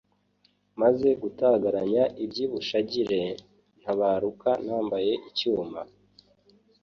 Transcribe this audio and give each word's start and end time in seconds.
maze 0.81 1.07
gutagaranya 1.21 2.03
iby'i 2.23 2.45
bushagire, 2.51 3.21
ntabaruka 3.81 4.49
nambaye 4.65 5.13
icyuma 5.29 5.81